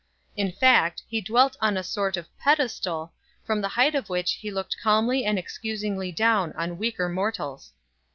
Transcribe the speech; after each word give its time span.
In 0.35 0.51
fact, 0.51 1.03
he 1.07 1.21
dwelt 1.21 1.55
on 1.61 1.77
a 1.77 1.83
sort 1.83 2.17
of 2.17 2.35
pedestal, 2.39 3.13
from 3.43 3.61
the 3.61 3.67
hight 3.67 3.93
of 3.93 4.09
which 4.09 4.31
he 4.33 4.49
looked 4.49 4.77
calmly 4.81 5.23
and 5.23 5.37
excusingly 5.37 6.11
down 6.11 6.53
on 6.53 6.79
weaker 6.79 7.07
mortals. 7.07 7.71